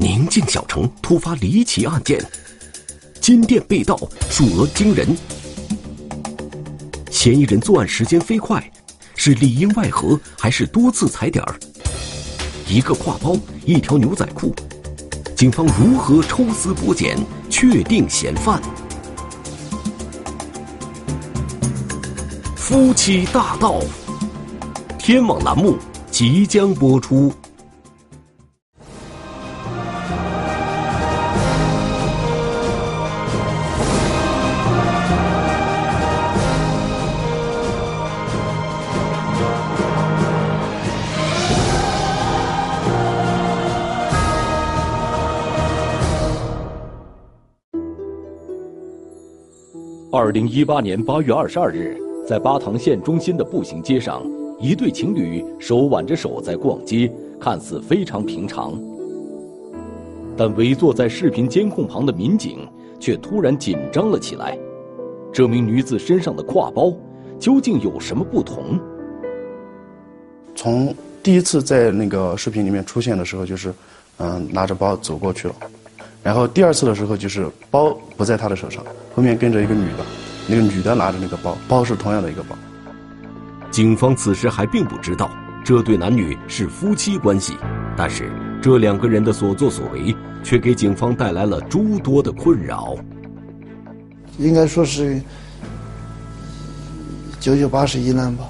[0.00, 2.24] 宁静小城突发离奇案件，
[3.20, 3.98] 金店被盗，
[4.30, 5.08] 数额惊人。
[7.10, 8.62] 嫌疑人作案时间飞快，
[9.16, 11.58] 是里应外合还是多次踩点儿？
[12.68, 14.54] 一个挎包，一条牛仔裤，
[15.34, 17.18] 警方如何抽丝剥茧
[17.50, 18.62] 确定嫌犯？
[22.54, 23.80] 夫妻大盗，
[24.96, 25.76] 天网栏目
[26.08, 27.34] 即将播出。
[50.28, 51.96] 二零一八年八月二十二日，
[52.28, 54.22] 在巴塘县中心的步行街上，
[54.60, 57.10] 一对情侣手挽着手在逛街，
[57.40, 58.78] 看似非常平常。
[60.36, 62.58] 但围坐在视频监控旁的民警
[63.00, 64.54] 却突然紧张了起来。
[65.32, 66.94] 这名女子身上的挎包
[67.40, 68.78] 究竟有什么不同？
[70.54, 73.72] 从第一次在那个视频里面出现的时候，就是
[74.18, 75.54] 嗯拿着包走过去了。
[76.28, 78.84] 然后第二次的时候，就是包不在他的手上，
[79.14, 80.04] 后面跟着一个女的，
[80.46, 82.54] 那个女的拿着那个包，包是同样的一个包。
[83.70, 85.30] 警方此时还并不知道
[85.64, 87.56] 这对男女是夫妻关系，
[87.96, 92.94] 但是这两个人的所作所为却给警方带来了诸多的困扰。
[94.36, 95.18] 应该说是
[97.40, 98.44] 九九八十一难吧。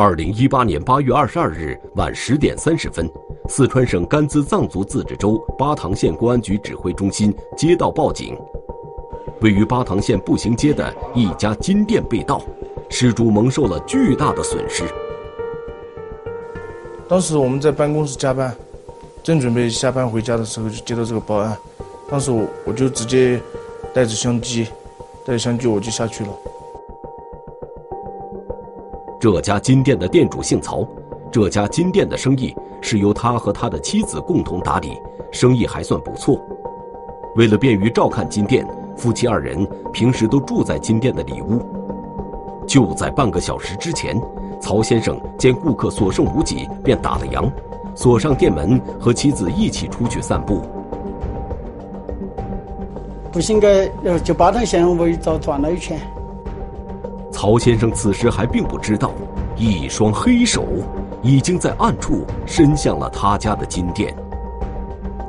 [0.00, 3.10] 二零一八年八月二十二日晚十点三十分。
[3.48, 8.38] 四川省甘孜藏族自治州巴塘县公安局指挥中心接到报警，
[9.40, 12.40] 位于巴塘县步行街的一家金店被盗，
[12.88, 14.84] 失主蒙受了巨大的损失。
[17.08, 18.56] 当时我们在办公室加班，
[19.24, 21.58] 正准备下班回家的时候，就接到这个报案。
[22.08, 23.42] 当时我我就直接
[23.92, 24.68] 带着相机，
[25.24, 26.30] 带着相机我就下去了。
[29.20, 30.86] 这家金店的店主姓曹，
[31.30, 32.54] 这家金店的生意。
[32.80, 34.92] 是由他和他的妻子共同打理，
[35.32, 36.40] 生意还算不错。
[37.34, 38.64] 为了便于照看金店，
[38.96, 41.60] 夫妻二人平时都住在金店的里屋。
[42.68, 44.16] 就在半个小时之前，
[44.60, 47.50] 曹先生见顾客所剩无几，便打了烊，
[47.96, 50.62] 锁上店门，和妻子一起出去散步。
[53.32, 55.98] 步行街呃，就巴塘县围着转了一圈。
[57.40, 59.14] 曹先生此时还并不知道，
[59.56, 60.66] 一双黑手。
[61.22, 64.12] 已经在暗处伸向了他家的金店。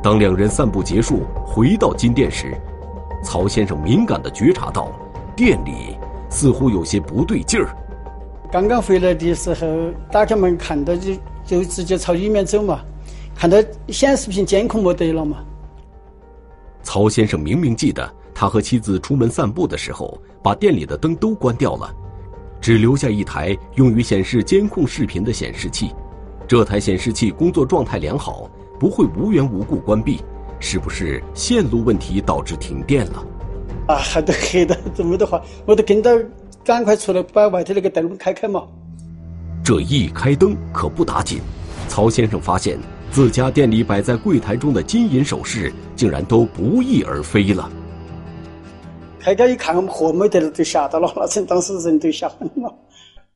[0.01, 2.55] 当两人散步结束，回到金店时，
[3.23, 4.91] 曹先生敏感地觉察到，
[5.35, 5.97] 店里
[6.29, 7.75] 似乎有些不对劲儿。
[8.51, 11.13] 刚刚回来的时候，打开门看到就
[11.45, 12.79] 就直接朝里面走嘛，
[13.35, 15.37] 看到显示屏监控没得了嘛。
[16.81, 21.95] 曹先生明明记得，他和妻子出门散步的时候，把店里的灯都关掉了。
[22.61, 25.91] 只留下一台用于显示监控视频的显示器，
[26.47, 28.49] 这台显示器工作状态良好，
[28.79, 30.19] 不会无缘无故关闭。
[30.59, 33.25] 是不是线路问题导致停电了？
[33.87, 36.21] 啊，还得黑的，怎么的话，我都跟着
[36.65, 38.63] 赶快出来把外头那个灯开开嘛。
[39.63, 41.39] 这一开灯可不打紧，
[41.87, 42.77] 曹先生发现
[43.09, 47.71] 自家店里摆在柜台中的金银首饰竟然都不翼而飞了。
[49.19, 51.11] 开开一看，我们货没得了，就吓到了。
[51.15, 52.73] 那真当时人都吓昏了，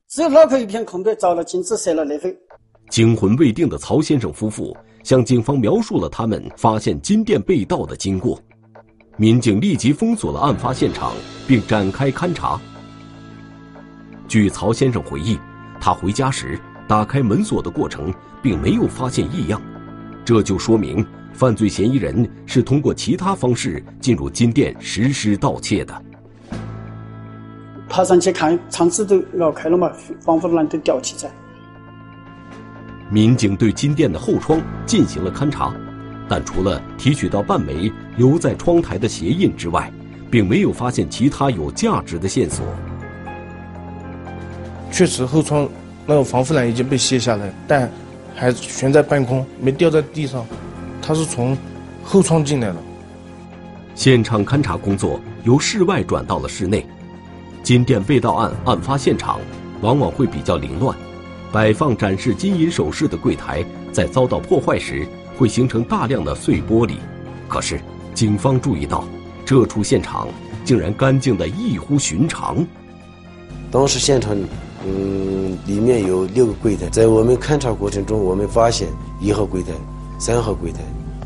[0.09, 2.35] 只有脑壳一片空白，照了金子，射了内飞。
[2.89, 8.39] 惊魂未定的曹先生夫妇向警方描述了他们发现金店被盗的经过。
[9.17, 11.13] 民警立即封锁了案发现场，
[11.47, 12.59] 并展开勘查。
[14.27, 15.37] 据曹先生回忆，
[15.79, 19.61] 他回家时打开门锁的过程并没有发现异样，
[20.25, 21.05] 这就说明。
[21.33, 26.01] 犯罪嫌疑人是通过其他方式进入金店实施盗窃的。
[27.89, 29.91] 爬上去看，窗子都摇开了嘛，
[30.21, 31.29] 防护栏都吊起在。
[33.09, 35.71] 民警对金店的后窗进行了勘查，
[36.27, 39.91] 但除了提取到半枚留在窗台的鞋印之外，
[40.31, 42.65] 并没有发现其他有价值的线索。
[44.91, 45.69] 确实，后窗
[46.07, 47.91] 那个防护栏已经被卸下来，但
[48.33, 50.43] 还悬在半空，没掉在地上。
[51.05, 51.55] 他是从
[52.03, 52.75] 后窗进来的。
[53.93, 56.83] 现场勘查工作由室外转到了室内。
[57.61, 59.39] 金店被盗案案发现场
[59.81, 60.97] 往往会比较凌乱，
[61.51, 65.07] 摆放展示金银首饰的柜台在遭到破坏时
[65.37, 66.95] 会形成大量的碎玻璃。
[67.47, 67.79] 可是，
[68.13, 69.05] 警方注意到
[69.45, 70.27] 这处现场
[70.65, 72.65] 竟然干净的异乎寻常。
[73.71, 74.35] 当时现场，
[74.85, 78.87] 嗯，里面有六个柜台，在我们勘查过程中，我们发现
[79.21, 79.69] 一号柜台。
[80.25, 80.79] 三号柜台，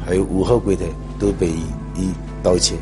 [0.04, 0.84] 还有五号柜台
[1.20, 1.50] 都被
[1.94, 2.12] 一
[2.42, 2.74] 盗窃。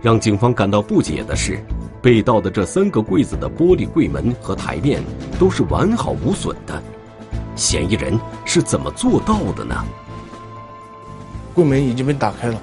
[0.00, 1.62] 让警方感到不解的是，
[2.00, 5.02] 被盗的这三个柜子的玻璃柜门和台面
[5.38, 6.82] 都是完好无损的，
[7.54, 9.84] 嫌疑人是怎么做到的呢？
[11.52, 12.58] 柜门已经被打开了，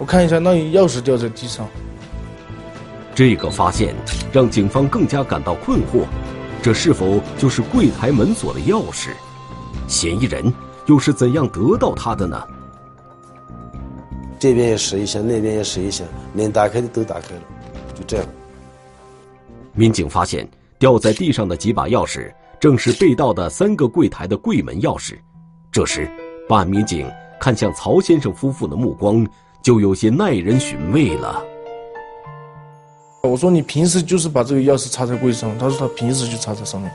[0.00, 1.64] 我看一下，那钥匙掉在地上。
[3.14, 3.94] 这个发现
[4.32, 6.06] 让警方更加感到困惑，
[6.60, 9.10] 这是否就是柜台门锁的钥匙？
[9.86, 10.52] 嫌疑人
[10.86, 12.42] 又是怎样得到它的呢？
[14.38, 17.42] 这边也试一下，那边也试一下，能打开的都打开了，
[17.94, 18.26] 就这样。
[19.72, 20.48] 民警发现
[20.78, 25.18] 掉在地上的几把钥匙，正是被盗的三个柜台的柜门钥匙。
[25.72, 26.10] 这时，
[26.48, 27.10] 办案民警
[27.40, 29.26] 看向曹先生夫妇的目光
[29.62, 31.42] 就有些耐人寻味了。
[33.22, 36.90] 我说你平时就是把这个钥匙插在柜上，他说他平时就插在上面。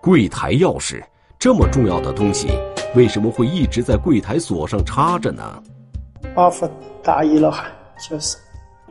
[0.00, 1.02] 柜台钥匙
[1.38, 2.48] 这么重要的东西，
[2.94, 5.62] 为什么会一直在柜台锁上插着呢？
[6.34, 6.68] 把夫
[7.02, 7.66] 大意了哈，
[8.08, 8.36] 就是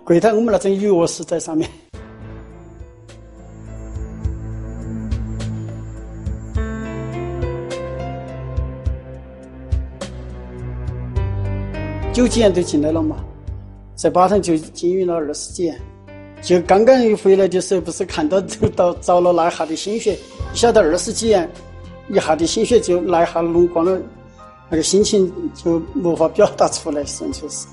[0.04, 1.70] 柜台我们那种钥匙在上面。
[12.14, 13.16] 九几年就进来了嘛，
[13.96, 15.76] 在巴塘就经营了二十几年。
[16.44, 20.16] 就刚刚一回来的时候，不是看到走到着了那一下的心血，
[20.54, 21.50] 晓得二十几年，
[22.10, 24.00] 一下的心血就那一下弄光了，
[24.70, 27.68] 那个心情就没法表达出来，纯粹是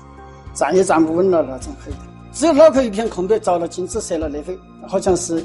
[0.53, 1.73] 站也站不稳了那种。
[2.31, 4.57] 只有脑壳一片空白，着了金子色了那回，
[4.87, 5.43] 好像是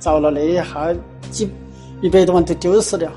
[0.00, 0.94] 着了那一下
[1.30, 1.48] 几
[2.02, 3.10] 一百多万都丢失了。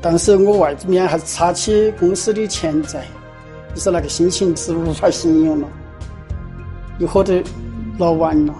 [0.00, 3.04] 当时我外面还查起公司的钱债，
[3.74, 5.68] 就是那个心情是无法形容了，
[6.98, 7.42] 又喝得。
[7.98, 8.54] 老完了。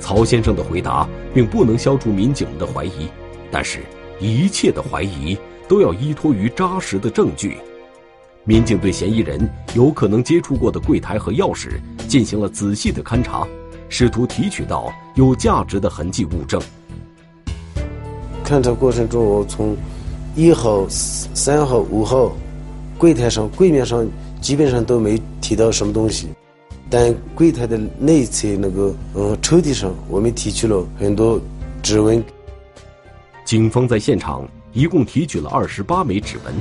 [0.00, 3.08] 曹先生的回答并不能消除民警们的怀疑，
[3.50, 3.80] 但是，
[4.20, 5.36] 一切的怀疑
[5.66, 7.58] 都要依托于扎实的证据。
[8.44, 13.46] 民警对嫌疑人有可能接触过的柜台和钥匙进行了仔细的勘查，
[13.88, 16.60] 试图提取到有价值的痕迹物证。
[18.44, 19.74] 勘查过程中，我从
[20.36, 22.36] 一号、三号、五号
[22.98, 24.06] 柜台上、柜面上
[24.40, 26.28] 基本上都没提到什么东西。
[26.90, 31.40] 但柜台的内侧那个呃抽屉上，我们提取了很多
[31.82, 32.22] 指纹。
[33.44, 36.54] 警方在现场一共提取了二十八枚指纹，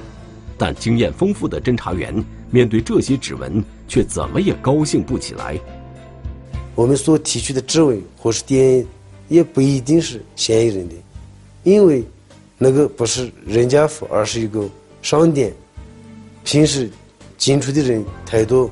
[0.58, 2.14] 但经验丰富的侦查员
[2.50, 5.60] 面对这些指纹却怎么也高兴不起来。
[6.76, 8.88] 我们所提取的指纹或是 DNA，
[9.30, 10.96] 也不一定是嫌疑人的，
[11.64, 12.04] 因为
[12.58, 14.68] 那个不是人家户，而是一个
[15.02, 15.54] 商店，
[16.44, 16.90] 平时
[17.38, 18.70] 进出的人太多。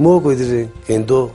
[0.00, 1.30] 魔鬼的人很多。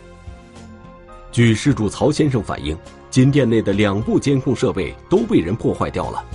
[1.31, 2.75] 据事主曹先生反映，
[3.11, 6.25] 金店内的两部监控设备都被人破坏掉了。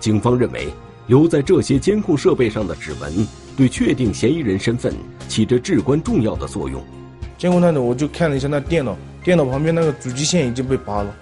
[0.00, 0.68] 警方认为，
[1.06, 3.28] 留在这些监控设备上的指纹，
[3.58, 4.94] 对确定嫌疑人身份
[5.28, 6.82] 起着至关重要的作用。
[7.36, 11.14] 监控探头，我就看了一下那电脑，电脑旁边那个主机线已经被拔了。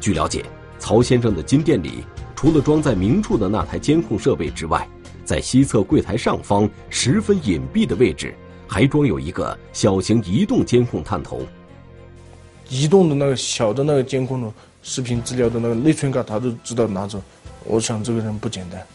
[0.00, 0.44] 据了解，
[0.80, 2.02] 曹先生的金店里，
[2.34, 4.84] 除了装在明处的那台监控设备之外，
[5.24, 8.34] 在西侧柜台上方十分隐蔽的位置。
[8.68, 11.40] 还装有一个小型移动监控探头，
[12.68, 17.20] 移动的那个小的那个监控的视频资料的那个内存卡，他都知道拿走。
[17.64, 18.86] 我想这个人不简单。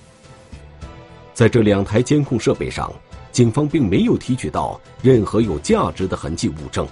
[1.34, 2.94] 在这两台监控设备上，
[3.32, 6.88] 警方并没有提取到任何有价值的痕迹物证。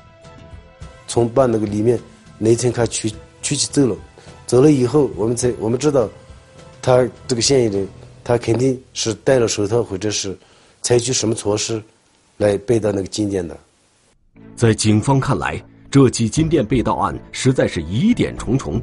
[1.08, 2.00] 从把那个里面
[2.40, 3.14] 内存卡取
[3.44, 3.96] 取起走了，
[4.48, 6.10] 走了以后，我们才我们知道，
[6.82, 7.88] 他这个嫌疑人，
[8.24, 10.36] 他肯定是戴了手套，或者是
[10.82, 11.82] 采取什么措施。
[12.42, 13.56] 来被盗那个金店的，
[14.56, 18.82] 在警方看来，这起金店被盗案实在是疑点重重。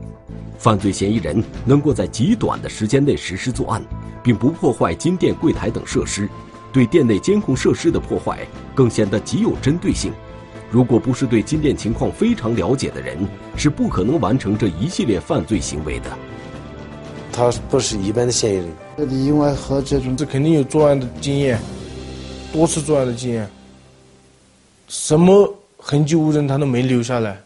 [0.56, 3.82] 犯罪嫌疑人能够在极短的时间内实施作案，
[4.22, 6.28] 并不破坏金店柜台等设施，
[6.72, 8.46] 对店内监控设施的破坏
[8.76, 10.12] 更显得极有针对性。
[10.70, 13.18] 如果不是对金店情况非常了解的人，
[13.56, 16.16] 是不可能完成这一系列犯罪行为的。
[17.32, 21.58] 他不是一般的嫌疑人，另外和这种，这肯定有作案的经验。
[22.52, 23.48] 多次作案的经验，
[24.88, 27.38] 什么痕迹物证他都没留下来。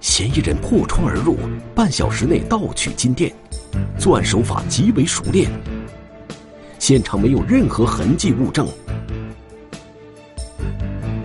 [0.00, 1.36] 嫌疑人破窗而入，
[1.74, 3.32] 半小时内盗取金店，
[3.98, 5.50] 作案手法极为熟练。
[6.78, 8.66] 现场没有任何痕迹物证，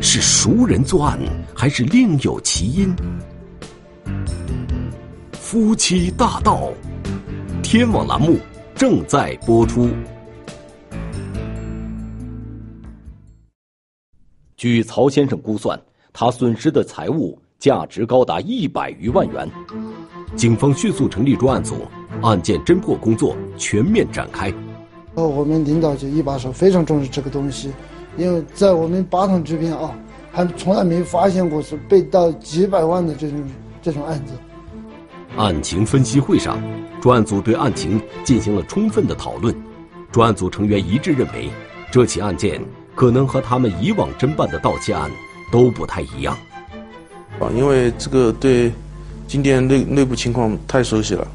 [0.01, 1.17] 是熟人作案
[1.55, 2.95] 还是另有其因？
[5.39, 6.69] 夫妻大盗，
[7.63, 8.37] 天网栏目
[8.75, 9.89] 正在播出。
[14.57, 15.79] 据曹先生估算，
[16.11, 19.47] 他损失的财物价值高达一百余万元。
[20.35, 21.75] 警方迅速成立专案组，
[22.23, 24.51] 案件侦破工作全面展开。
[25.13, 27.71] 哦我们领导就一把手非常重视这个东西，
[28.17, 29.95] 因为在我们巴塘这边啊，
[30.31, 33.43] 还从来没发现过是被盗几百万的这种
[33.83, 34.33] 这种案子。
[35.35, 36.59] 案情分析会上，
[36.99, 39.55] 专案组对案情进行了充分的讨论。
[40.11, 41.47] 专案组成员一致认为，
[41.91, 42.59] 这起案件
[42.97, 45.09] 可能和他们以往侦办的盗窃案
[45.51, 46.37] 都不太一样。
[47.39, 48.69] 啊，因为这个对
[49.27, 51.25] 金店内内部情况太熟悉了，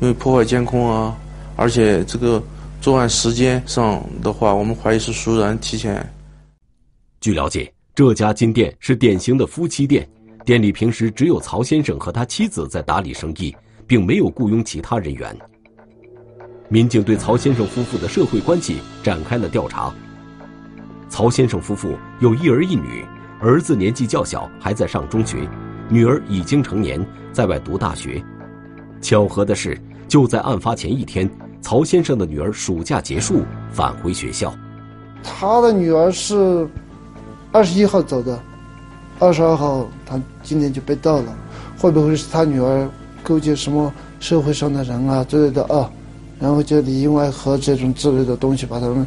[0.00, 1.16] 因为破坏监控啊，
[1.56, 2.42] 而且这个。
[2.80, 6.08] 作案时间上的话，我们怀疑是熟人提前。
[7.20, 10.08] 据了解，这家金店是典型的夫妻店，
[10.44, 15.36] 店里平时只有曹先生和他妻子在打理生意，并没有雇佣其他人员。
[16.68, 19.92] 民警对曹先生夫妇的社会关系展开了调查。
[21.08, 23.04] 曹先生夫妇有一儿一女，
[23.40, 25.38] 儿子年纪较小，还在上中学；
[25.88, 28.22] 女儿已经成年，在外读大学。
[29.00, 31.28] 巧合的是，就在案发前一天。
[31.60, 34.54] 曹先生的女儿暑假结束返回学校，
[35.22, 36.66] 他的女儿是
[37.50, 38.38] 二十一号走的，
[39.18, 41.36] 二十二号他今天就被盗了，
[41.76, 42.88] 会不会是他女儿
[43.24, 45.90] 勾结什么社会上的人啊之类的啊？
[46.38, 49.04] 然后就里应外合这种之类的东西把他们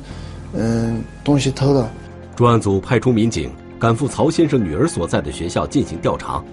[0.53, 1.91] 嗯东西偷了。
[2.35, 6.43] 专案组派出民警赶赴曹先生女儿所在的学校进行调查，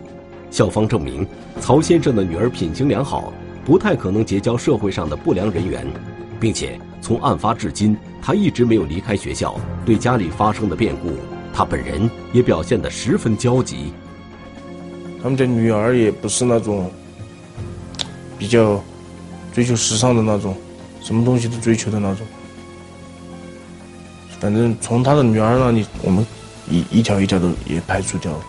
[0.50, 1.26] 校方证明
[1.60, 3.32] 曹先生的女儿品行良好。
[3.64, 5.86] 不太可能结交社会上的不良人员，
[6.40, 9.60] 并且从案发至今，他一直没有离开学校。
[9.84, 11.12] 对家里发生的变故，
[11.52, 13.92] 他本人也表现得十分焦急。
[15.22, 16.90] 他们家女儿也不是那种
[18.38, 18.82] 比较
[19.52, 20.56] 追求时尚的那种，
[21.02, 22.26] 什么东西都追求的那种。
[24.40, 26.26] 反正从他的女儿那里，我们
[26.70, 28.40] 一一条一条的也排除掉了，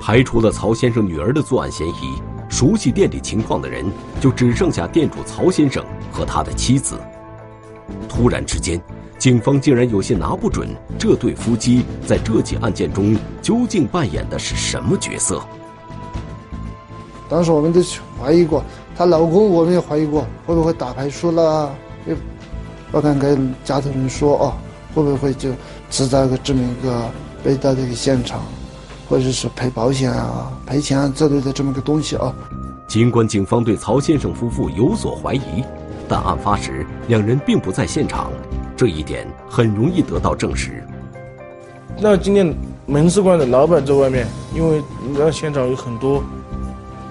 [0.00, 1.92] 排除了曹先生女儿的作案嫌疑。
[2.48, 3.84] 熟悉店里情况的人，
[4.20, 6.96] 就只剩下店主曹先生和他的妻子。
[8.08, 8.80] 突然之间，
[9.18, 15.42] 警方竟然有些拿不准这对夫妻在这起案件中究竟扮演的是什么角色。
[17.28, 17.82] 当时我们都
[18.22, 18.62] 怀疑过，
[18.96, 21.74] 她老公我们也怀疑过，会不会打牌输了，
[22.92, 24.52] 不敢跟家头人说哦，
[25.02, 25.50] 会不会就
[25.90, 27.10] 制造一个这么一个
[27.42, 28.40] 被盗的一个现场。
[29.08, 32.34] 或者是赔保险啊、赔钱啊之类的这么个东西啊。
[32.88, 35.62] 尽管警方对曹先生夫妇有所怀疑，
[36.08, 38.32] 但案发时两人并不在现场，
[38.76, 40.84] 这一点很容易得到证实。
[42.00, 42.52] 那今天
[42.84, 44.82] 门市馆的老板在外面，因为
[45.16, 46.20] 那现场有很多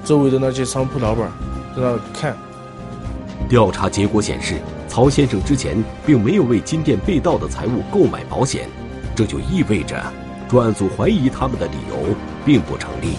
[0.04, 1.32] 周围的那些商铺老板
[1.74, 2.36] 在那看。
[3.48, 4.56] 调查结果显示，
[4.96, 8.70] 曹先生之前并没有为金店被盗的财物购买保险，
[9.14, 10.02] 这就意味着。
[10.48, 13.10] 专案组怀疑他们的理由并不成立。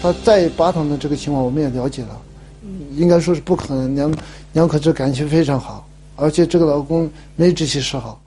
[0.00, 2.18] 他在巴塘的这个情况我们也了解了，
[2.92, 3.94] 应该说是不可能。
[3.94, 4.14] 两
[4.54, 5.86] 两口子感情非常好，
[6.16, 8.18] 而且这个老公没这些嗜好。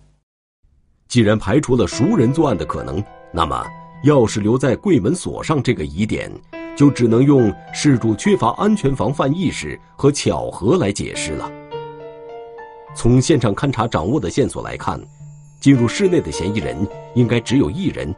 [1.08, 3.66] 既然排除了熟人作案的可能，那么
[4.04, 6.32] 钥匙留在柜门锁上这个疑点，
[6.78, 11.52] 就只能用事主缺乏安全防范意识和巧合来解释了。
[13.01, 15.00] 从现场勘查掌握的线索来看。
[15.62, 18.13] 进入室内的嫌疑人应该只有一人，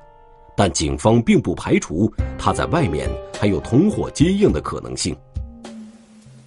[0.55, 3.07] 但警方并不排除他在外面
[3.39, 5.15] 还有同伙接应的可能性。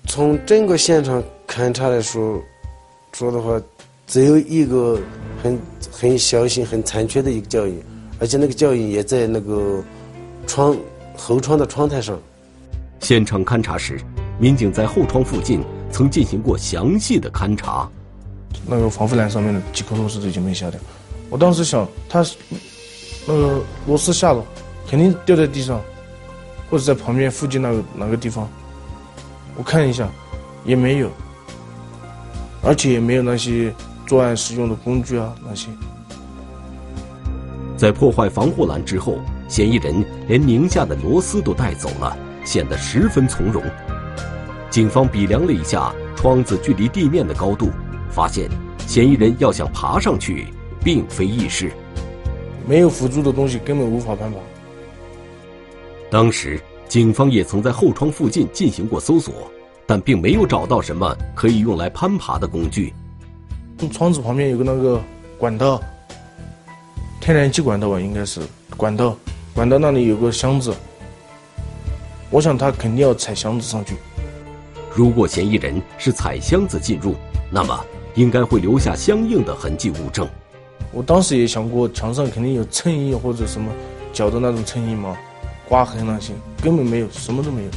[0.06, 2.42] 从整个现场勘查来说，
[3.12, 3.60] 说的话，
[4.08, 4.98] 只有一个
[5.40, 5.56] 很
[5.92, 7.80] 很小心、很残缺的一个脚印，
[8.18, 9.80] 而且那个脚印也在那个
[10.44, 10.76] 窗
[11.16, 12.18] 后窗的窗台上。
[12.98, 14.00] 现场勘查时，
[14.40, 15.60] 民警在后窗附近
[15.92, 17.88] 曾进行过详细的勘查。
[18.66, 20.80] 那个防护栏上面的几颗螺丝都已经没下掉，
[21.30, 22.24] 我当时想，它
[23.26, 24.44] 那个螺丝下了，
[24.88, 25.80] 肯定掉在地上，
[26.70, 28.48] 或者在旁边附近那个哪个地方，
[29.56, 30.08] 我看一下，
[30.64, 31.10] 也没有，
[32.62, 33.74] 而且也没有那些
[34.06, 35.68] 作案使用的工具啊那些。
[37.76, 39.18] 在破坏防护栏之后，
[39.48, 43.62] 嫌疑人连拧下的螺丝都带走了，显得十分从容。
[44.70, 47.70] 警方比量了一下窗子距离地面的高度。
[48.14, 48.48] 发现
[48.86, 50.46] 嫌疑人要想爬上去，
[50.84, 51.72] 并非易事。
[52.64, 54.38] 没有辅助的东西，根本无法攀爬。
[56.10, 59.50] 当时警方也曾在后窗附近进行过搜索，
[59.84, 62.94] 但并没有找到什么可以用来攀爬的工具。
[63.92, 65.02] 窗子旁边有个那个
[65.36, 65.82] 管道，
[67.20, 68.40] 天然气管道吧，应该是
[68.76, 69.16] 管道。
[69.52, 70.72] 管道那里有个箱子，
[72.30, 73.96] 我想他肯定要踩箱子上去。
[74.94, 77.14] 如果嫌疑人是踩箱子进入，
[77.50, 77.84] 那么。
[78.14, 80.28] 应该会留下相应的痕迹物证。
[80.92, 83.70] 我当时也想过，墙上肯定有衬衣或者什么
[84.12, 85.16] 脚的那种衬衣嘛，
[85.68, 87.68] 刮痕那些根本没有，什么都没有。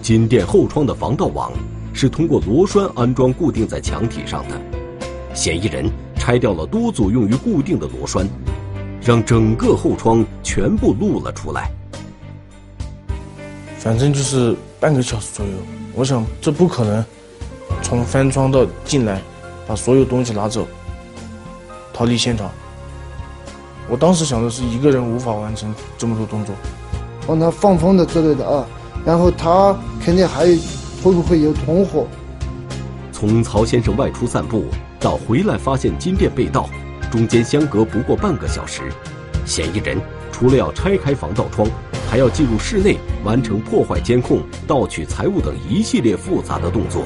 [0.00, 1.52] 金店后窗的防盗网
[1.92, 4.60] 是通过螺栓安装固定在墙体上的。
[5.34, 8.26] 嫌疑人拆掉了多组用于固定的螺栓，
[9.02, 11.70] 让整个后窗全部露了出来。
[13.78, 15.52] 反正就是半个小时左右，
[15.94, 17.04] 我想这不可能，
[17.82, 19.22] 从翻窗到进来，
[19.66, 20.66] 把所有东西拿走，
[21.92, 22.50] 逃离现场。
[23.88, 26.54] 我当时想的是一个人无法完成这么多动作，
[27.26, 28.66] 帮他放风的之类的啊，
[29.04, 30.46] 然后他肯定还
[31.02, 32.06] 会不会有同伙？
[33.12, 34.64] 从曹先生外出散步
[34.98, 36.68] 到回来发现金店被盗，
[37.10, 38.82] 中间相隔不过半个小时。
[39.44, 39.96] 嫌疑人
[40.32, 41.68] 除了要拆开防盗窗，
[42.10, 47.04] 还要进入室内完成破坏监控、盗取财物等一系列复杂的动作。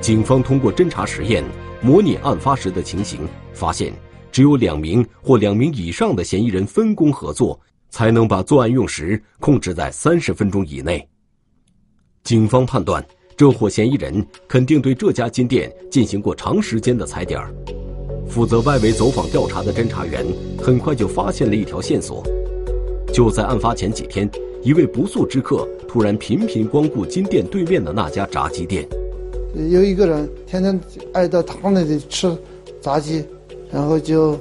[0.00, 1.44] 警方通过侦查实验
[1.80, 3.20] 模拟案发时的情形，
[3.52, 3.92] 发现。
[4.32, 11.08] 只有两名或两名以上的嫌疑人分工合作，才能把作案用时控制在三十分钟以内。
[12.22, 13.02] 警方判断，
[13.34, 17.54] 这伙嫌疑人肯定对这家金店进行过长时间的踩点儿。
[18.28, 20.26] 负责外围走访调查的侦查员
[20.58, 22.22] 很快就发现了一条线索：
[23.14, 24.30] 就在案发前几天，
[24.62, 28.86] 一位不速之客突然频频光顾金店对面的那家炸鸡店。
[29.70, 30.80] 有一个人天天
[31.12, 32.36] 爱到他那里吃
[32.80, 33.24] 炸鸡。
[33.72, 34.38] 然后就，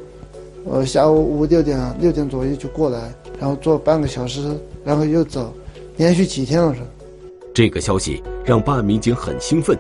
[0.66, 5.52] 呃，下午五六点六点左右就过来，然后坐半个小时，然后又走，
[5.98, 6.82] 连续几天了是。
[7.52, 9.78] 这个消息让办案民警很兴奋，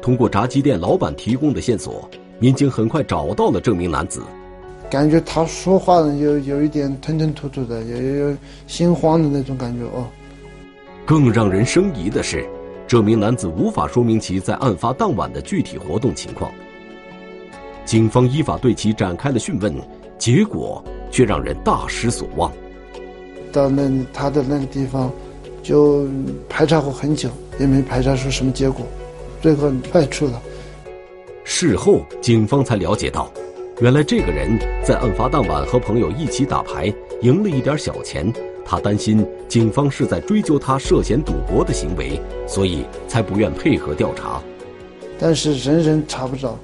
[0.00, 4.22] 通过炸鸡店老板提供的线索，民警很快找到了这名男子。
[4.88, 10.06] 感觉他说话呢，有有一点吞吞吐吐的，有有心慌的那种感觉哦。
[11.04, 12.48] 更让人生疑的是，
[12.88, 16.52] 这名男子无法说明其在案发当晚的具体活动情况。
[17.84, 19.74] 警方依法对其展开了讯问，
[20.18, 22.52] 结果却让人大失所望。
[23.52, 25.10] 到那他的那个地方，
[25.62, 26.06] 就
[26.48, 27.28] 排查过很久，
[27.58, 28.86] 也没排查出什么结果，
[29.40, 30.40] 最后败出了。
[31.42, 33.30] 事后，警方才了解到，
[33.80, 38.32] 原来这个人在案发当晚和朋友一起打牌，赢了一点小钱。
[38.66, 44.42] 他担心警方是在追究他涉嫌赌博的行为，所以才不愿配合调查。
[45.18, 46.58] 但是人人查不着。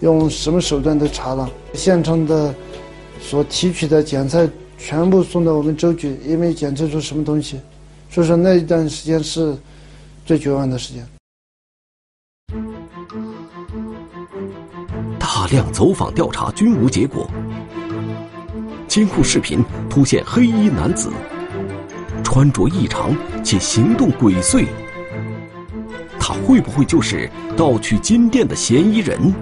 [0.00, 2.54] 用什么手段都查了，现场的
[3.18, 4.46] 所提取的检测
[4.76, 7.58] 全部送到我们州局，也没检测出什么东西，
[8.10, 9.56] 所以说那一段时间是
[10.26, 11.06] 最绝望的时间。
[15.18, 17.26] 大量走访调查均无结果，
[18.96, 21.12] 监控视频突现黑衣男子，
[22.24, 24.66] 穿着异常且行动鬼祟，
[26.18, 29.34] 他会不会就是盗取金店的嫌疑人？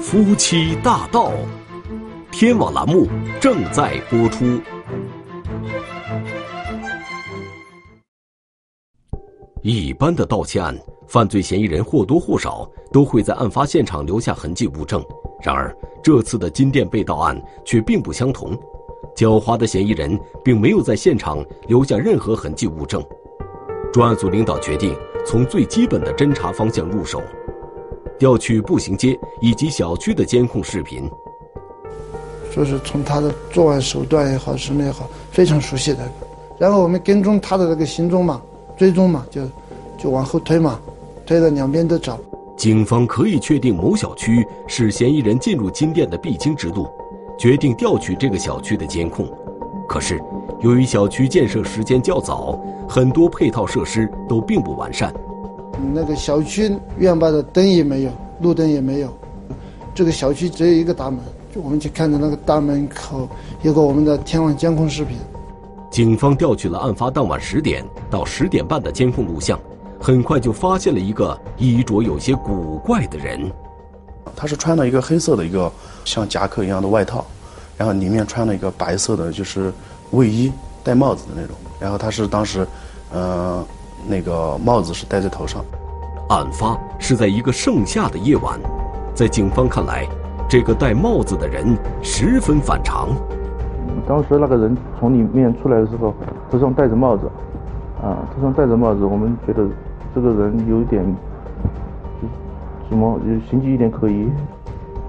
[0.00, 1.32] 夫妻大盗，
[2.30, 3.06] 天网栏目
[3.38, 4.58] 正在播出。
[9.60, 10.74] 一般的盗窃案，
[11.12, 15.04] 犯罪嫌疑人或多或少都会在案发现场留下痕迹物证。
[15.42, 18.56] 然而，这次的金店被盗案却并不相同，
[19.14, 23.04] 狡猾的嫌疑人并没有在现场留下任何痕迹物证。
[23.92, 24.96] 专案组领导决定
[25.26, 27.22] 从最基本的侦查方向入手。
[28.18, 31.10] 调取步行街以及小区的监控视频，
[32.50, 36.10] 说是从他的作案手段也好，什么也好，非常熟悉的。
[36.56, 38.40] 然后我们跟踪他的那个行踪嘛，
[38.78, 39.42] 追踪嘛，就
[39.98, 40.80] 就往后推嘛，
[41.32, 42.18] 推到两边都找。
[42.58, 46.86] 警方可以确定某小区是嫌疑人进入金店的必经之路，
[47.38, 49.26] 决定调取这个小区的监控。
[49.88, 50.22] 可是，
[50.60, 55.10] 由于小区建设时间较早，很多配套设施都并不完善。
[55.94, 58.10] 那个小区院坝的灯也没有，
[58.42, 59.08] 路灯也没有，
[59.94, 61.18] 这个小区只有一个大门，
[61.54, 63.26] 就我们去看到那个大门口
[63.62, 65.16] 有个我们的天网监控视频。
[65.90, 69.58] 警方调取了案发当晚十点到十点半的监控录像，
[70.02, 73.50] 很快就发现了一个衣着有些古怪的人。
[74.34, 75.70] 他是穿了一个黑色的一个
[76.04, 77.24] 像夹克一样的外套，
[77.76, 79.72] 然后里面穿了一个白色的就是
[80.10, 81.54] 卫衣，戴帽子的那种。
[81.78, 82.66] 然后他是当时，
[83.12, 83.64] 呃。
[84.04, 85.64] 那个帽子是戴在头上。
[86.28, 88.58] 案发是在一个盛夏的夜晚，
[89.14, 90.08] 在警方看来，
[90.48, 93.10] 这个戴帽子的人十分反常。
[94.08, 96.12] 当时那个人从里面出来的时候，
[96.50, 97.30] 头上戴着帽子，
[98.02, 99.62] 啊，头上戴着帽子，我们觉得
[100.14, 101.04] 这个人有点
[102.88, 103.20] 什么，
[103.50, 104.28] 行迹有点可疑。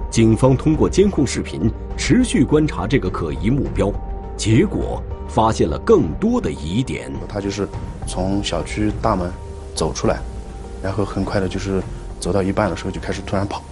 [0.09, 3.91] 警方通过监控视频持续观察这个可疑目标，
[4.35, 5.01] 结果。
[5.25, 7.11] 发现了更多的疑点。
[7.27, 7.67] 他就是
[8.05, 9.31] 从小区大门
[9.73, 10.19] 走出来，
[10.83, 11.81] 然后很快的，就是
[12.19, 13.63] 走到一半的时候就开始突然跑，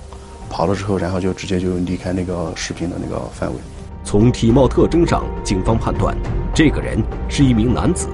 [0.50, 3.58] 跑了之后，然后就直接就离开那个视频的那个范围。
[4.04, 6.18] 从体貌特征上，警方判断
[6.52, 6.98] 这个人
[7.30, 8.08] 是一名男子，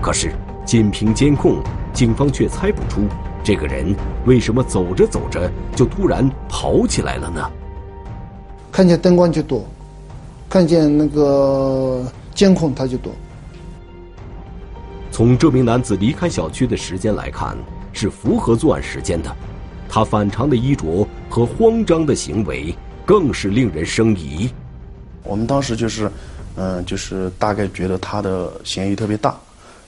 [0.00, 0.30] 可是
[0.64, 1.56] 仅凭监控，
[1.94, 3.02] 警方却猜不出
[3.42, 3.94] 这个人
[4.26, 7.50] 为什么走着走着就突然跑起来了呢？
[8.72, 9.64] 看见灯光就躲，
[10.50, 12.04] 看见那个
[12.34, 13.12] 监控他就躲。
[15.12, 17.56] 从这名男子离开小区的时间来看，
[17.92, 19.34] 是符合作案时间的。
[19.88, 22.74] 他反常的衣着和慌张的行为
[23.06, 24.50] 更是令人生疑。
[25.22, 26.10] 我们当时就是，
[26.56, 29.36] 嗯，就是大概觉得他的嫌疑特别大，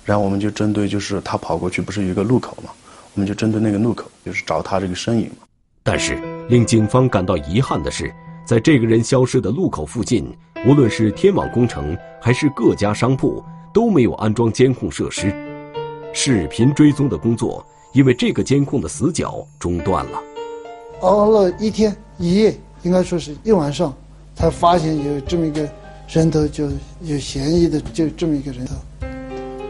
[0.06, 2.70] 然后我们就针对就是他跑过去不是有一个路口嘛，
[3.14, 5.44] 我们就针对那个路口就是找他这个身影嘛。
[5.82, 6.16] 但是
[6.48, 8.10] 令警方感到遗憾的是，
[8.46, 10.32] 在这个人消失的路口附近，
[10.64, 15.34] 无论是天网工程还是各家商铺都没有安装监控设施，
[16.14, 17.62] 视频追踪的工作。
[17.92, 20.22] 因为这个监控的死角中断了，
[21.00, 23.94] 熬了一天一夜，应该说是一晚上，
[24.34, 25.66] 才发现有这么一个
[26.06, 26.68] 人头，就
[27.00, 28.74] 有嫌疑的就这么一个人头。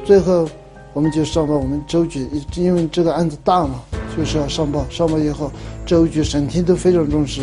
[0.07, 0.49] 最后，
[0.93, 3.83] 我们就上报我们周局，因为这个案子大嘛，
[4.17, 4.87] 就是要上报。
[4.89, 5.51] 上报以后，
[5.85, 7.43] 周局、省厅都非常重视。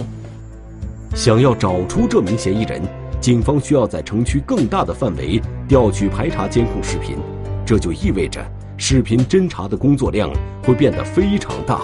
[1.14, 2.82] 想要找出这名嫌疑人，
[3.20, 7.18] 警方需要在城区更大的范围调取排查监控视频，
[7.66, 8.42] 这就意味着。
[8.78, 10.32] 视频侦查的工作量
[10.66, 11.82] 会变得非常大。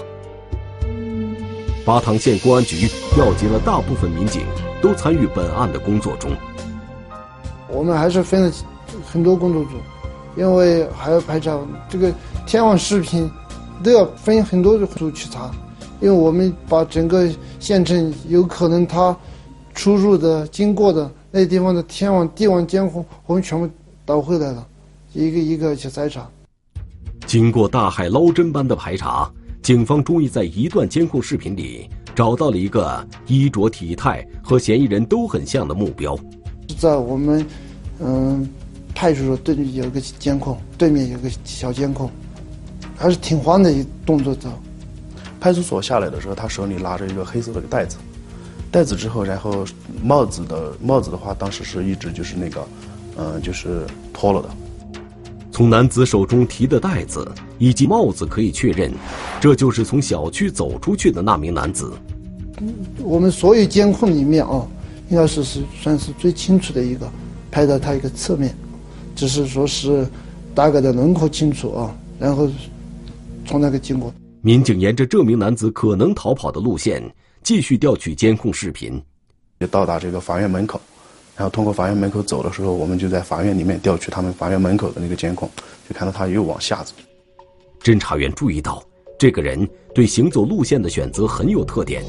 [1.86, 4.44] 巴塘县公安局调集了大部分民警，
[4.82, 6.32] 都参与本案的工作中。
[7.68, 8.52] 我们还是分了
[9.06, 9.72] 很多工作组，
[10.40, 12.10] 因为还要排查这个
[12.48, 13.30] 天网视频，
[13.84, 15.52] 都要分很多组去查。
[16.00, 19.14] 因为我们把整个县城有可能他
[19.76, 23.70] 出入的、经过的那地方的天网、地网监控，我们全部
[24.06, 24.66] 倒回来了，
[25.12, 26.26] 一个一个去筛查。
[27.28, 29.30] 经过大海捞针般的排查，
[29.62, 36.18] 警方终于在一段监控视频里找到了一个衣着、体态和嫌疑人都很像的目标。
[36.78, 37.46] 在我们，
[38.00, 38.50] 嗯，
[39.00, 42.12] 派出所对面有个监控，对面有个小监控，
[42.98, 44.50] 还是挺慌的一动作走。
[45.40, 47.96] 派出所下来的时候，他手里拿着一个黑色的袋子，
[48.70, 49.66] 袋子之后，然后
[50.04, 52.68] 帽子的帽子的话，当时是一直就是那个，
[53.16, 54.50] 嗯，就是脱了的。
[55.50, 57.26] 从男子手中提的袋子
[57.58, 58.92] 以及帽子可以确认，
[59.40, 61.90] 这就是从小区走出去的那名男子。
[62.98, 64.68] 我们所有监控里面啊，
[65.08, 67.10] 应该是是算是最清楚的一个，
[67.50, 68.54] 拍到他一个侧面，
[69.20, 70.08] 只是说是
[70.56, 72.48] 大概的轮廓清楚啊，然后
[73.46, 74.14] 从那个经过。
[74.40, 77.04] 民警沿着这名男子可能逃跑的路线，
[77.44, 78.98] 继续调取监控视频，
[79.60, 80.80] 就到达这个法院门口。
[81.36, 85.50] 然后通过法院门口走的时候，我们就在法院里面调取他们法院门口的那个监控，
[85.90, 86.94] 就看到他又往下走。
[87.84, 88.82] 侦查员注意到，
[89.20, 92.02] 这个人对行走路线的选择很有特点，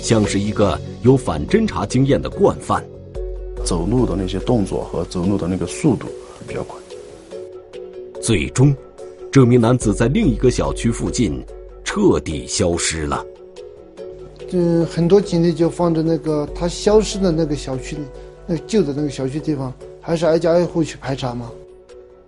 [0.00, 2.84] 像是一个有反侦查经验的惯犯。
[3.64, 6.06] 走路的那些动作和走路的那个速度
[6.52, 6.78] 比较快。
[8.20, 8.76] 最终，
[9.30, 11.42] 这名男子在另一个小区附近
[11.82, 13.24] 彻底消失了。
[14.52, 18.02] 嗯，很多警力就放在那个他消失的那个小区里。
[18.46, 21.50] 那旧的那个小区地方，还是挨家挨户去排查吗？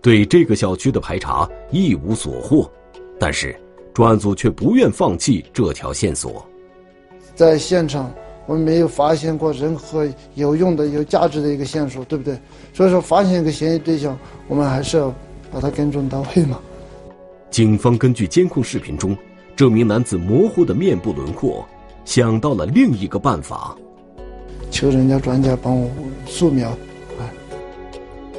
[0.00, 2.70] 对这个小区的排查一无所获，
[3.18, 3.54] 但是
[3.92, 6.46] 专案组却不愿放弃这条线索。
[7.34, 8.14] 在现场，
[8.46, 12.38] 我们没有发现过任何有用的、有价值的一个线索，对不对？
[12.72, 15.14] 所以说，发现一个嫌疑对象，我们还是要
[15.50, 16.58] 把它跟踪到位嘛。
[17.50, 19.16] 警方根据监控视频中
[19.56, 21.64] 这名男子模糊的面部轮廓，
[22.04, 23.74] 想到了另一个办法。
[24.70, 25.88] 求人家专家帮我
[26.26, 26.76] 素描，
[27.20, 27.32] 哎。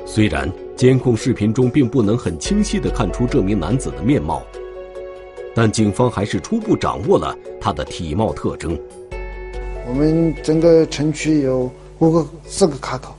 [0.05, 4.43] 虽然监控视频中并不能很清晰的看出这名男子的面貌，
[5.55, 8.77] 但警方还是初步掌握了他的体貌特征。
[9.87, 13.15] 我们整个城区有五个、四个卡口，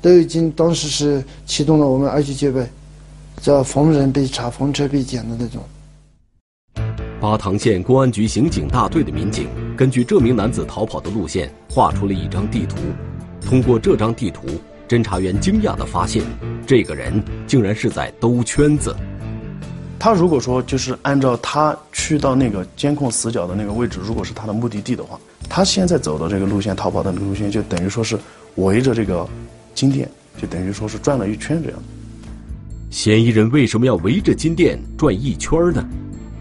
[0.00, 2.66] 都已经当时是启动了我们二级戒备，
[3.42, 5.62] 叫逢人必查、逢车必检的那种。
[7.20, 12.76] 巴塘县公安局刑警大队的民警根据这名男子逃跑的路线画出了一张地图。
[13.40, 14.46] 通过这张地图，
[14.88, 16.22] 侦查员惊讶地发现，
[16.66, 18.96] 这个人竟然是在兜圈子。
[19.98, 25.18] 他如果说就是按照他去到那个监控死角的那个位置，如果是他的目的地的话，
[25.56, 28.18] 他现在走的这个路线逃跑的路线就等于说是
[28.56, 29.26] 围着这个
[29.72, 31.78] 金店，就等于说是转了一圈这样。
[32.90, 35.82] 嫌疑人为什么要围着金店转一圈呢？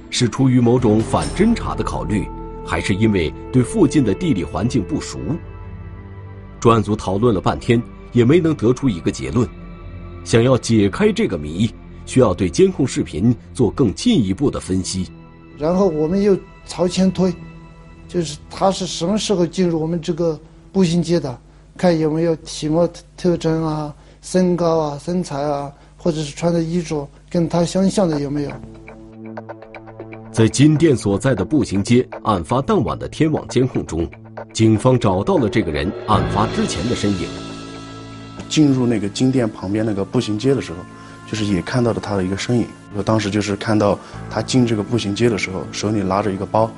[0.09, 2.27] 是出于某种反侦查的考虑，
[2.65, 5.17] 还是因为对附近的地理环境不熟？
[6.59, 9.47] 专案组讨论了半天，也没能得出一个结论。
[10.25, 11.73] 想要解开这个谜，
[12.05, 15.09] 需要对监控视频做更进一步的分析。
[15.57, 17.33] 然后我们又朝前推，
[18.07, 20.39] 就是他是什么时候进入我们这个
[20.71, 21.37] 步行街的？
[21.77, 22.87] 看有没有体貌
[23.17, 28.51] 特征啊、身高啊、身材啊，或者是穿的衣着跟他相像的有没有？
[30.31, 34.09] 在金店所在的步行街案发当晚的天网监控中，
[34.53, 37.27] 警方找到了这个人案发之前的身影。
[38.47, 40.77] 进入那个金店旁边那个步行街的时候，
[41.29, 42.65] 就是也看到了他的一个身影。
[42.95, 46.71] 我当时就是看到他进这个步行街的时候，手里拿着一个包。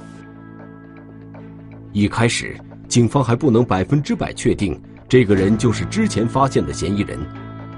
[1.93, 2.55] 一开始，
[2.87, 7.17] 警方还不能百分之百确定这个人就是之前发现的嫌疑人，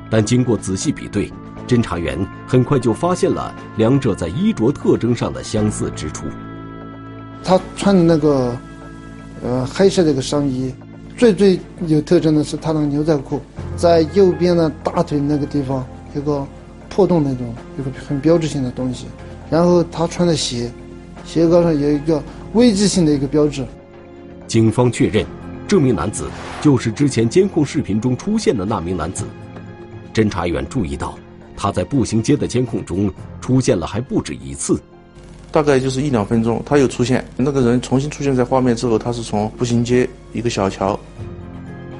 [0.09, 1.31] 但经过仔细比对，
[1.67, 2.17] 侦查员
[2.47, 6.25] 很快就发现了两者在衣着特征上的相似之处。
[7.43, 8.57] 他穿的那个，
[9.43, 10.73] 呃，黑色的一个上衣，
[11.15, 13.39] 最最有特征的是他那牛仔裤，
[13.77, 16.45] 在右边的大腿那个地方有个
[16.89, 19.05] 破洞那种，有个很标志性的东西。
[19.49, 20.69] 然后他穿的鞋，
[21.23, 22.21] 鞋高上有一个
[22.53, 23.65] V 字形的一个标志。
[24.49, 25.23] 警方确认，
[25.67, 26.27] 这名男子
[26.59, 29.23] 就是之前监控视频中出现的那名男子。
[30.11, 31.15] 侦查员注意到，
[31.55, 34.81] 他在步行街的监控中出现了还不止一次。
[35.51, 37.23] 大概就是一两分钟，他又出现。
[37.37, 40.99] 那个人重新出现在画面之后，他是从步行街一个小桥。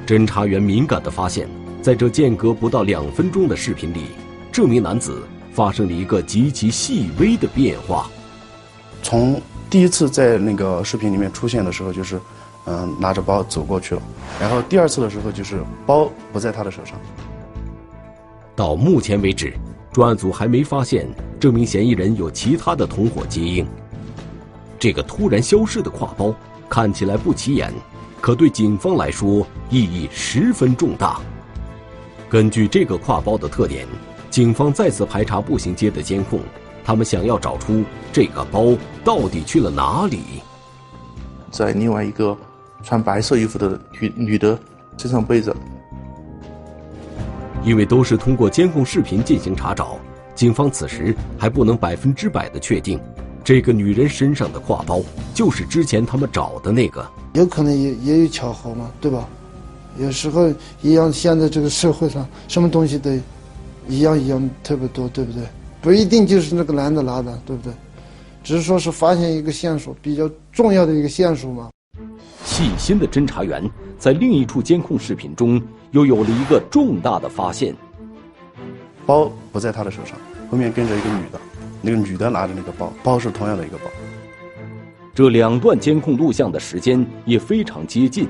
[0.07, 1.47] 侦查员敏感地发现，
[1.83, 4.05] 在这间隔不到两分钟的视频里，
[4.51, 5.21] 这名男子
[5.53, 8.09] 发生了一个极其细微的变化。
[9.03, 12.19] 从第一次在那个视频里面出现的时候，就是。
[12.71, 14.01] 嗯，拿着包走过去了。
[14.39, 16.95] 然后第二次的时候，就是包不在他的手上。
[18.55, 19.51] 到目前为止，
[19.91, 21.07] 专案组还没发现
[21.39, 23.65] 这名嫌疑人有其他的同伙接应。
[24.77, 26.31] 这个突然消失的挎包
[26.69, 27.73] 看起来不起眼，
[28.21, 31.19] 可对警方来说意义十分重大。
[32.29, 33.87] 根据这个挎包的特点，
[34.29, 36.39] 警方再次排查步行街的监控，
[36.85, 40.19] 他们想要找出这个包到底去了哪里。
[41.49, 42.37] 在另外一个。
[42.83, 44.57] 穿白色衣服的女女的
[44.97, 45.55] 身上背着，
[47.63, 49.97] 因为都是通过监控视频进行查找，
[50.35, 52.99] 警方此时还不能百分之百的确定，
[53.43, 55.01] 这个女人身上的挎包
[55.33, 57.05] 就是之前他们找的那个。
[57.33, 59.27] 有可能也也有巧合嘛，对吧？
[59.97, 63.11] 有时候一样，现在这个社会上什么东西都
[63.87, 65.43] 一样一样特别多，对不对？
[65.81, 67.73] 不一定就是那个男的拿的，对不对？
[68.43, 71.69] 只是说是发现一个线索，比较重要的一个线索嘛。
[72.49, 73.63] 细心的侦查员
[73.99, 77.75] 在另一处监控视频中又有了一个重大的发现：
[79.05, 80.17] 包不在他的手上，
[80.49, 81.39] 后面跟着一个女的，
[81.79, 83.83] 那个女的拿着那个包，包是同样的一个包。
[85.13, 88.27] 这两段监控录像的时间也非常接近，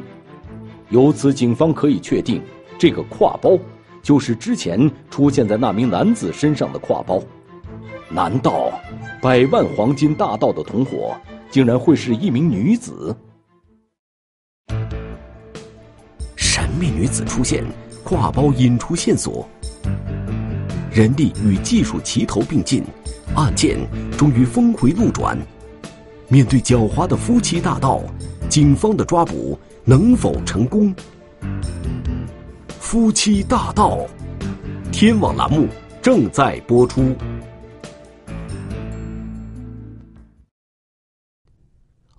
[0.90, 2.42] 由此警方可以确定，
[2.78, 3.58] 这个挎包
[4.04, 7.24] 就是之前出现在那名男子身上的挎包。
[8.10, 8.70] 难道
[9.22, 11.16] 百万黄金大盗的同伙
[11.50, 13.16] 竟然会是一名女子？
[16.80, 17.62] 神秘女子出现，
[18.06, 19.46] 挎包引出线索。
[20.90, 22.82] 人力与技术齐头并进，
[23.36, 23.78] 案件
[24.18, 25.38] 终于峰回路转。
[26.30, 28.02] 面对狡猾的夫妻大盗，
[28.48, 30.96] 警方的抓捕能否成功？
[32.80, 34.08] 夫妻大盗，
[34.90, 35.68] 天网栏目
[36.02, 37.14] 正在播出。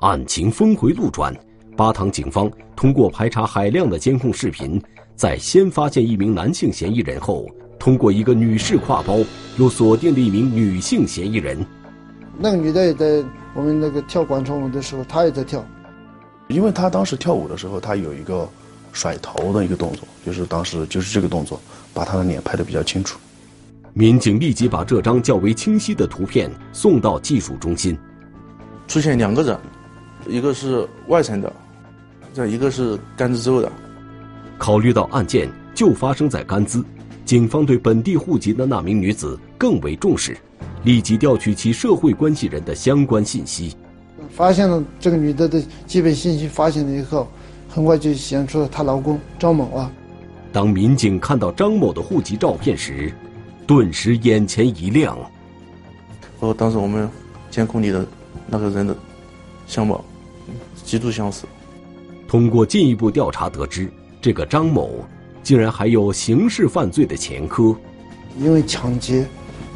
[0.01, 1.35] 案情峰回路转。
[1.76, 4.80] 巴塘警方通过排查海量的监控视频，
[5.16, 7.46] 在先发现一名男性嫌疑人后，
[7.78, 9.18] 通过一个女士挎包，
[9.56, 11.64] 又锁定了一名女性嫌疑人。
[12.38, 15.64] 那个女的也在我们那个跳广场舞的时候，她也在跳。
[16.48, 18.48] 因为她当时跳舞的时候，她有一个
[18.92, 21.61] 甩头的一个动作，就是当时就是这个动作，
[21.94, 23.18] 把她的脸拍得比较清楚。
[23.92, 27.96] 民警立即把这张较为清晰的图片送到技术中心。
[28.87, 29.59] 出现两个人，
[30.31, 31.53] 一个是外省的。
[32.33, 33.71] 这一个是甘孜州的。
[34.57, 36.85] 考虑到案件就发生在甘孜，
[37.25, 40.37] 警方对本地户籍的那名女子更为重视，
[40.85, 43.75] 立即调取其社会关系人的相关信息。
[44.31, 47.27] 发现了这个女的的基本信息，发现了以后，
[47.69, 49.90] 很快就显出了她老公张某啊。
[50.53, 53.12] 当民警看到张某的户籍照片时，
[53.66, 55.19] 顿时眼前一亮。
[56.38, 57.09] 和当时我们
[57.51, 58.07] 监控里的
[58.47, 58.97] 那个人的
[59.66, 60.05] 相貌
[60.85, 61.47] 极度相似。
[62.29, 63.90] 通过进一步调查得知，
[64.21, 65.05] 这个张某
[65.43, 67.75] 竟然还有刑事犯罪的前科，
[68.38, 69.27] 因为抢劫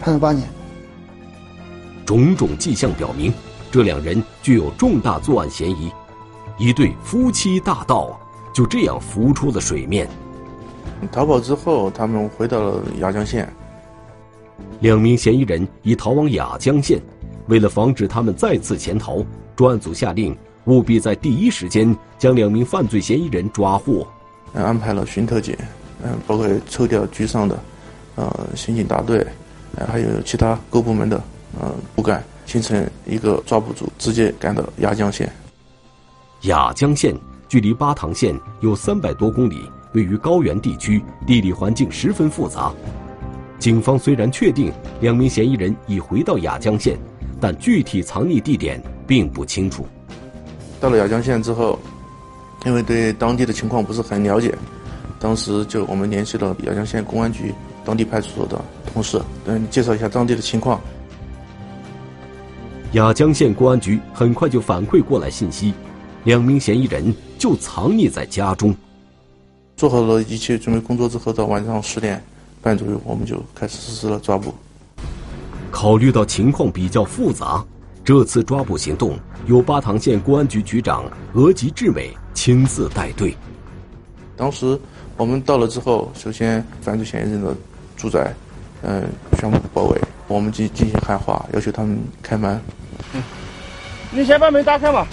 [0.01, 0.49] 判了八年。
[2.07, 3.33] 种种迹象表明，
[3.73, 5.91] 这两人具有重大作案嫌疑，
[6.59, 8.21] 一对夫妻大盗
[8.53, 10.09] 就这样浮出了水面。
[11.11, 13.53] 逃跑之后，他们回到了雅江县。
[14.81, 17.01] 两名嫌疑人已逃往雅江县，
[17.49, 19.25] 为了防止他们再次潜逃，
[19.57, 20.37] 专案组下令。
[20.67, 24.07] 务必在第一时间将两名犯罪嫌疑人抓获。
[24.53, 25.57] 安排了巡特警，
[26.03, 27.59] 嗯，包括抽调局上的，
[28.15, 29.27] 呃，刑警大队，
[29.77, 31.23] 呃，还有其他各部门的，
[31.61, 35.31] 呃，骨干，形成一个抓捕组，直接赶到雅江县。
[36.43, 37.15] 雅江县
[37.49, 42.73] 距离巴塘县有三百多公里，位于高原地区，地理环境十分复杂。
[43.59, 46.99] 警方虽然确定两名嫌疑人已回到雅江县，
[47.41, 49.87] 但具体藏匿地点并不清楚。
[50.85, 51.79] 到了雅江县之后，
[52.67, 54.55] 因为对当地的情况不是很了解，
[55.19, 57.55] 当时就我们联系了雅江县公安局
[57.87, 60.79] 当地派出所的同事，嗯，介绍一下当地的情况。
[62.93, 65.73] 雅江县公安局很快就反馈过来信息，
[66.25, 68.75] 两名嫌疑人就藏匿在家中。
[69.79, 72.23] 做好了一切准备工作之后，到晚上十点。
[72.61, 74.55] 半左右，我们就开始实施了抓捕。
[75.71, 77.65] 考虑到情况比较复杂，
[78.05, 83.35] 这次抓捕行动由巴塘县公安局局长额吉志伟亲自带队。
[84.37, 84.79] 当时
[85.17, 87.55] 我们到了之后，首先犯罪嫌疑人的
[87.97, 88.35] 住宅，
[88.83, 89.03] 嗯，
[89.39, 92.61] 全部包围，我们进进行喊话，要求他们开门。
[93.15, 93.23] 嗯，
[94.11, 95.07] 你先把门打开嘛。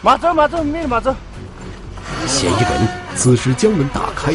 [0.00, 1.14] 马走马走，没马走。
[2.26, 4.32] 嫌疑人此时将门打开，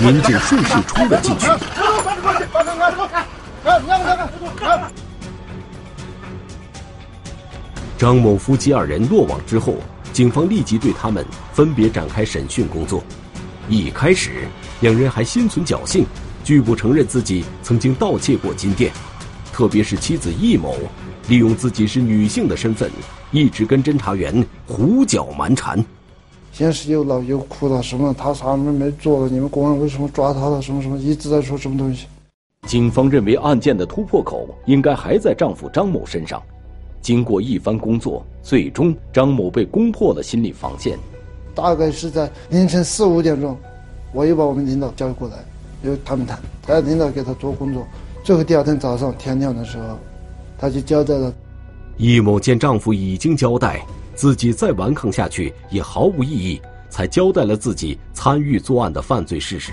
[0.00, 1.46] 民警顺势冲了进去。
[7.98, 9.74] 张某夫妻二人落网之后，
[10.12, 13.02] 警方立即对他们分别展开审讯工作。
[13.68, 14.46] 一开始，
[14.80, 16.06] 两人还心存侥幸，
[16.44, 18.92] 拒不承认自己曾经盗窃过金店，
[19.52, 20.76] 特别是妻子易某，
[21.28, 22.88] 利用自己是女性的身份，
[23.32, 25.84] 一直跟侦查员胡搅蛮缠。
[26.52, 29.28] 先是又闹又哭的，什么他啥没没做了？
[29.28, 30.62] 你们公安为什么抓他了？
[30.62, 32.06] 什么什么一直在说什么东西？
[32.68, 36.42] 警方认为案件的突破口应该还在丈夫张某身上。
[37.00, 40.98] 经过一番工作，最终张某被攻破了心理防线。
[41.54, 43.56] 大概是在凌晨四五点钟，
[44.12, 45.36] 我又把我们领导叫过来，
[45.82, 46.38] 又谈谈。
[46.62, 47.86] 他领导给他做工作，
[48.22, 49.98] 最后第二天早上天亮的时候，
[50.58, 51.32] 他就交代了。
[51.96, 53.82] 易某见丈夫已经交代。
[54.14, 59.72] 自己再顽抗下去也毫无意义，才交代了自己参与作案的犯罪事实。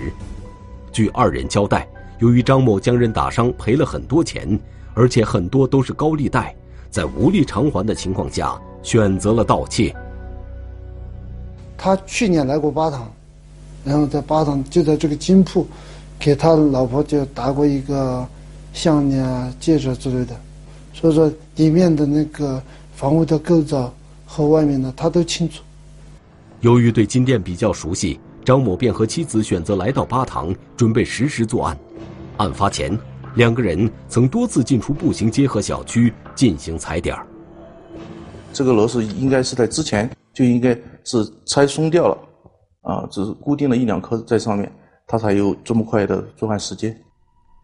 [0.92, 1.86] 据二人交代，
[2.18, 4.58] 由于张某将人打伤，赔了很多钱，
[4.94, 6.54] 而且很多都是高利贷，
[6.90, 9.94] 在无力偿还的情况下，选择了盗窃。
[11.76, 13.10] 他去年来过巴塘，
[13.84, 15.66] 然后在巴塘就在这个金铺，
[16.18, 18.26] 给他老婆就打过一个
[18.72, 20.34] 项链啊、戒指之类的，
[20.92, 22.62] 所以说里面的那个
[22.94, 23.92] 房屋的构造。
[24.28, 25.62] 和外面的他都清楚。
[26.62, 31.78] 由于对金店比较熟悉，张某便和妻子选择来到巴塘，准备实施作案。
[32.36, 32.98] 案发前，
[33.34, 37.16] 两个人曾多次进出步行街和小区进行踩点。
[38.52, 42.18] 这个螺丝应该是在之前就应该是拆松掉了，
[42.82, 44.70] 啊，只是固定了一两颗在上面，
[45.06, 46.96] 他才有这么快的作案时间。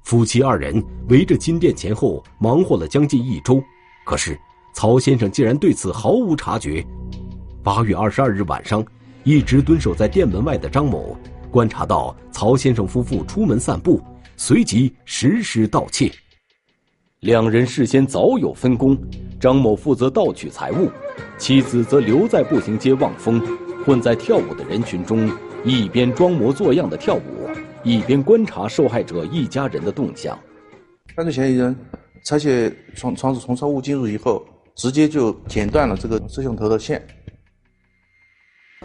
[0.04, 3.62] 夫妻二人围着金店前后忙活了将近一周，
[4.04, 4.38] 可是。
[4.74, 6.82] 曹先生竟然对此毫无察觉。
[7.62, 8.82] 八月二十二日晚上，
[9.22, 11.14] 一直蹲守在店门外的张某
[11.50, 14.00] 观察到曹先生夫妇出门散步，
[14.44, 16.10] 随即实施盗窃。
[17.20, 18.98] 两人事先早有分工，
[19.38, 20.90] 张某负责盗取财物，
[21.38, 23.40] 妻子则留在步行街望风，
[23.84, 25.30] 混在跳舞的人群中，
[25.64, 27.48] 一边装模作样的跳舞，
[27.84, 30.36] 一边观察受害者一家人的动向。
[31.14, 31.76] 犯罪嫌疑人
[32.24, 34.44] 拆卸窗窗子从窗户进入以后。
[34.74, 37.06] 直接就剪断了这个摄像头的线。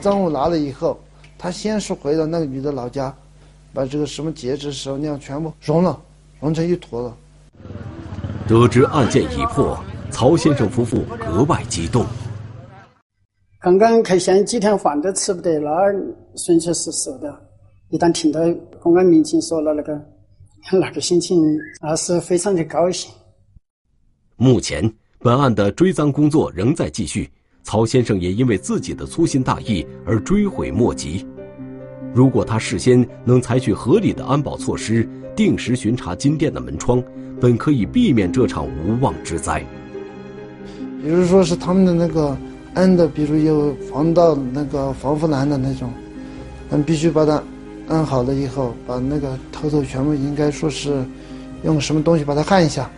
[0.01, 0.99] 赃物拿了以后，
[1.37, 3.17] 他先是回到那个女的老家，
[3.77, 6.01] 把这个什么戒指、手链全部融了，
[6.39, 7.15] 融成一坨了。
[8.47, 9.77] 得知案件已破，
[10.09, 12.03] 曹先生夫妇格外激动。
[13.59, 15.69] 刚刚开县几天饭都吃不得，那
[16.33, 17.31] 损失是受的。
[17.89, 18.39] 一旦听到
[18.79, 19.93] 公安民警说了那个，
[20.73, 21.39] 那个心情
[21.79, 23.13] 那是非常的高兴。
[24.37, 24.91] 目前。
[25.19, 27.29] 本案的追赃工作仍在继续，
[27.63, 31.25] 曹先生也因为自己的粗心大意而追悔莫及。
[32.13, 37.03] 如果他事先能采取合理的安保措施，定时巡查金店的门窗，
[37.39, 39.63] 本可以避免这场无妄之灾。
[41.03, 42.35] 比如说是他们的那个
[42.73, 45.91] 安的，比如有防盗那个防护栏的那种，
[46.71, 47.41] 嗯，必须把它
[47.87, 51.05] 安好了以后，把那个头头全部应该说是
[51.63, 52.89] 用什么东西把它焊一下，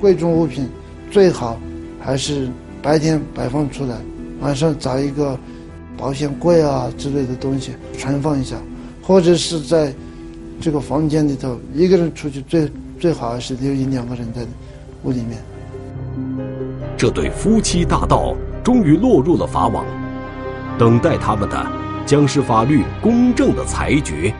[0.00, 0.68] 贵重物品。
[1.10, 1.60] 最好
[2.00, 2.48] 还是
[2.80, 3.96] 白天摆放出来，
[4.40, 5.38] 晚上找一个
[6.02, 8.56] 保险柜啊之类的东西存放一下，
[9.00, 9.94] 或者是在
[10.60, 14.42] 这个房间里头一个人出去最最好还是留一两个人在
[15.04, 15.38] 屋里面。
[16.96, 18.34] 这对夫妻大盗
[18.64, 19.84] 终于落入了法网，
[20.76, 21.64] 等待他们的
[22.04, 24.34] 将是法律公正的裁决。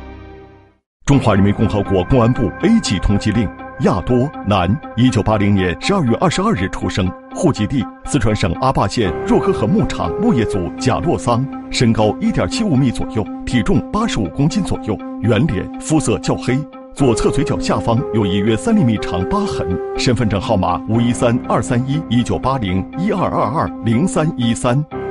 [1.06, 3.48] 中华人民共和国公安部 A 级通缉令。
[3.80, 16.56] 亚多，男，一九八零年十二月二十二日出生，户籍地四川省阿坝县若河河牧场牧业组贾洛桑，身高一点七五米左右，体重八十五公斤左右，圆脸，肤色较黑，
[16.94, 19.66] 左侧嘴角下方有一约三厘米长疤痕，
[19.98, 24.80] 身份证号码五一三二三一一九八零一二二二零三一三。
[24.84, 25.02] 对。